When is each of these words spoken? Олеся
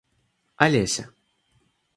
Олеся 0.63 1.03